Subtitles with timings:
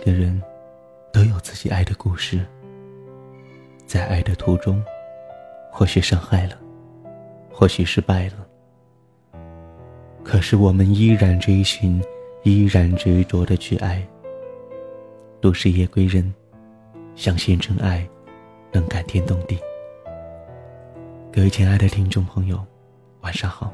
[0.00, 0.40] 个人
[1.12, 2.44] 都有自己爱的故事，
[3.86, 4.82] 在爱的途中，
[5.70, 6.58] 或许伤害了，
[7.52, 8.46] 或许失败了，
[10.24, 12.02] 可是我们依然追寻，
[12.42, 14.06] 依然执着的去爱。
[15.40, 16.34] 都是夜归人，
[17.14, 18.06] 相信真爱
[18.72, 19.58] 能感天动地。
[21.32, 22.62] 各位亲爱的听众朋友，
[23.22, 23.72] 晚上好。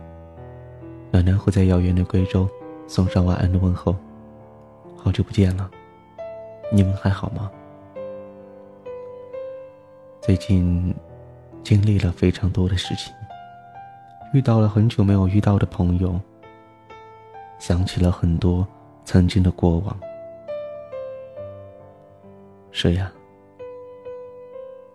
[1.10, 2.48] 暖暖会在遥远的贵州
[2.86, 3.96] 送上晚安的问候。
[4.96, 5.68] 好久不见了，
[6.72, 7.50] 你们还好吗？
[10.20, 10.92] 最近
[11.62, 13.14] 经历了非常多的事情，
[14.32, 16.20] 遇到了很久没有遇到的朋友，
[17.58, 18.66] 想起了很多
[19.04, 19.96] 曾经的过往。
[22.72, 23.10] 是呀，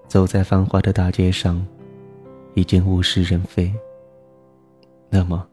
[0.08, 1.66] 走在繁华的大街上，
[2.54, 3.74] 已经物是人非。
[5.10, 5.48] 那么，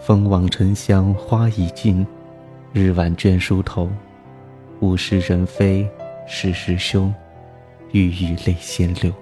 [0.00, 2.04] 风往沉香花已尽。
[2.70, 3.88] 日晚倦梳头，
[4.80, 5.88] 物是人非
[6.26, 7.10] 事事休，
[7.92, 9.12] 欲语泪先流。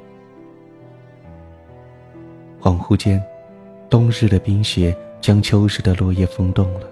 [2.60, 3.22] 恍惚间，
[3.88, 6.88] 冬日的冰雪将秋日的落叶风冻了。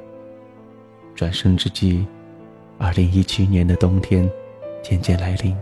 [1.14, 2.06] 转身之际，
[2.78, 4.28] 二零一七年的冬天
[4.82, 5.56] 渐渐来临。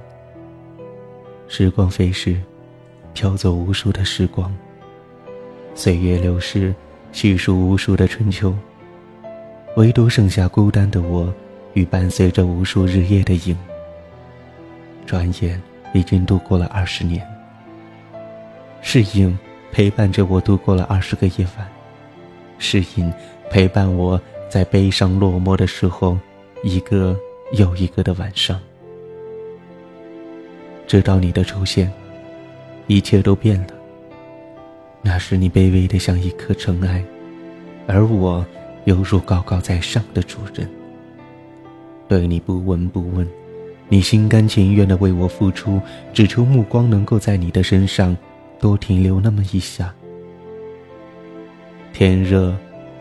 [1.48, 2.40] 时光飞逝，
[3.14, 4.54] 飘走无数的时光。
[5.74, 6.74] 岁月流逝，
[7.10, 8.54] 叙述无数的春秋。
[9.76, 11.32] 唯独剩下孤单的我，
[11.74, 13.56] 与伴随着无数日夜的影。
[15.06, 15.60] 转眼
[15.92, 17.26] 已经度过了二十年。
[18.80, 19.38] 是影
[19.70, 21.68] 陪伴着我度过了二十个夜晚，
[22.58, 23.12] 是影
[23.50, 26.18] 陪伴我在悲伤落寞的时候，
[26.62, 27.16] 一个
[27.52, 28.60] 又一个的晚上。
[30.86, 31.90] 直到你的出现，
[32.86, 33.68] 一切都变了。
[35.00, 37.04] 那时你卑微的像一颗尘埃，
[37.86, 38.44] 而我。
[38.84, 40.68] 犹如高高在上的主人，
[42.12, 43.26] 对你不闻不问，
[43.88, 45.80] 你心甘情愿的为我付出，
[46.12, 48.14] 只求目光能够在你的身上
[48.60, 49.94] 多停留那么一下。
[51.90, 52.54] 天热，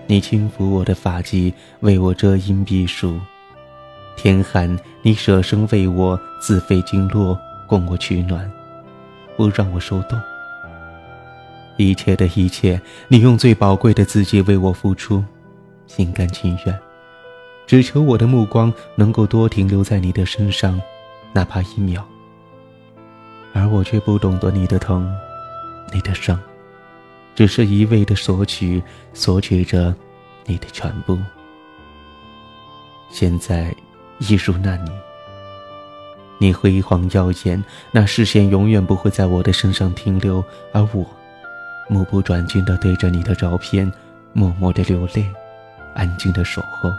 [0.08, 3.19] 你轻抚我的发髻，为我遮阴避暑；
[4.16, 7.38] 天寒，你舍身为我自费经络，
[7.68, 8.50] 供我取暖，
[9.35, 10.18] 不让我受冻。
[11.75, 15.22] 一切的一切，你用最宝贵的自己为我付出。
[15.85, 16.80] 心甘情愿，
[17.67, 20.81] 只求我的目光能够多停留在你的身上，
[21.33, 22.05] 哪怕一秒。
[23.53, 25.09] 而我却不懂得你的疼，
[25.94, 26.39] 你的伤，
[27.35, 28.81] 只是一味的索取，
[29.13, 29.94] 索取着
[30.45, 31.17] 你的全部。
[33.09, 33.73] 现在
[34.19, 34.91] 一如那年，
[36.38, 37.61] 你辉煌耀眼，
[37.91, 41.05] 那视线永远不会在我的身上停留，而我
[41.89, 43.91] 目不转睛地对着你的照片，
[44.33, 45.25] 默默地流泪。
[45.93, 46.89] 安静的守候。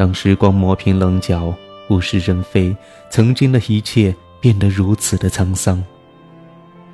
[0.00, 1.54] 当时光磨平棱角，
[1.90, 2.74] 物是人非，
[3.10, 5.84] 曾经的一切变得如此的沧桑。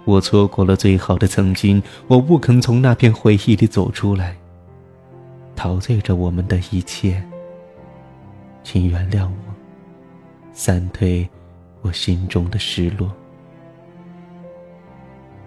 [0.05, 4.37] 我错过了最好的曾经，我不肯从那片回忆里走出来，
[5.55, 7.25] 陶醉着我们的一切。
[8.65, 9.55] 请原谅我，
[10.53, 11.29] 散退
[11.83, 13.09] 我心中的失落。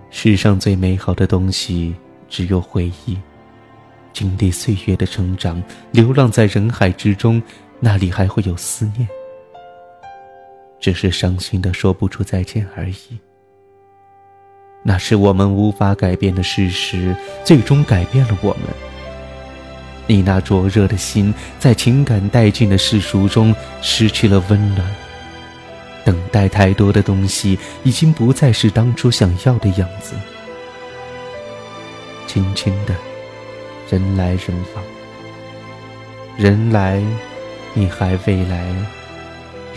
[0.09, 1.93] 世上最美好的东西，
[2.29, 3.17] 只有回忆。
[4.13, 5.61] 经历岁月的成长，
[5.91, 7.41] 流浪在人海之中，
[7.79, 9.07] 那里还会有思念？
[10.79, 13.19] 只是伤心的说不出再见而已。
[14.81, 18.63] 那是我们无法改变的事实，最终改变了我们。
[20.07, 24.89] 你那灼热的心，在情感殆尽的世俗中失去了温暖。
[26.05, 30.15] 等待太多的东西，已经不再是当初想要的样子。
[32.25, 33.08] 轻轻的。
[33.89, 34.83] 人来人往，
[36.37, 37.01] 人来，
[37.73, 38.59] 你还未来；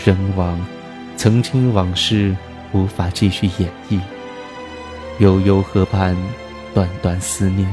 [0.04, 0.60] 人往，
[1.16, 2.36] 曾经往事
[2.72, 3.98] 无法继续演绎。
[5.18, 6.14] 悠悠河畔，
[6.74, 7.66] 段段思念，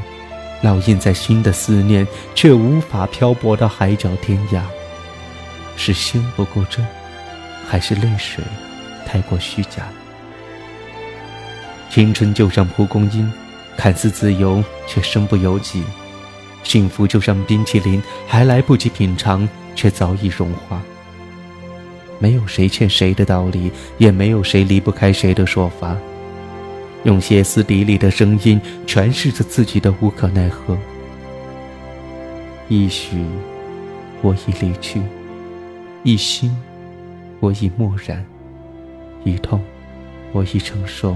[0.63, 4.61] 烙印在心的思念，却无法漂泊到海角天涯。
[5.75, 6.87] 是心不够真，
[7.67, 8.41] 还是泪水
[9.05, 9.83] 太过虚假？
[11.89, 13.29] 青春就像蒲公英，
[13.75, 15.83] 看似自由，却身不由己。
[16.63, 20.81] 幸福就像冰淇淋，还来不及品尝，却早已融化。
[22.19, 25.95] 没有谁欠谁的道理，也没有谁离不开谁的说法。
[27.03, 30.77] 用歇斯底里的声音诠释着自己的无可奈何。
[32.67, 33.23] 一许，
[34.21, 34.99] 我已离去；
[36.03, 36.55] 一心，
[37.39, 38.17] 我已漠然；
[39.23, 39.63] 一痛，
[40.33, 41.15] 我已承受；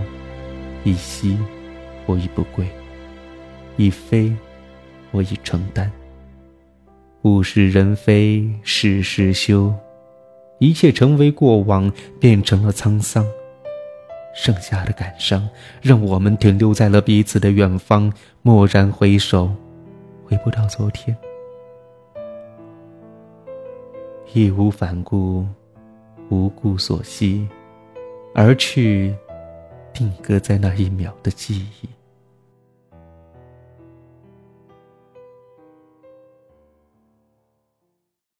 [0.86, 1.38] 一息，
[2.06, 2.66] 我已不归；
[3.76, 4.32] 一飞。
[5.14, 5.90] 我已承担，
[7.22, 9.74] 物是人非事事休，
[10.60, 11.90] 一切成为过往，
[12.20, 13.26] 变成了沧桑。
[14.36, 15.48] 剩下的感伤，
[15.80, 18.12] 让我们停留在了彼此的远方，
[18.42, 19.52] 蓦然回首，
[20.26, 21.16] 回不到昨天，
[24.34, 25.46] 义无反顾，
[26.30, 27.48] 无故所惜，
[28.34, 29.14] 而去，
[29.94, 31.88] 定格在那一秒的记忆。